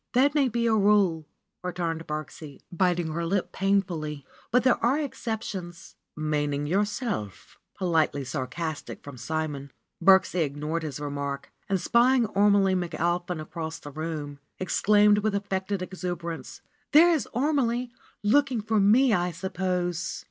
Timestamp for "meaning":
6.15-6.65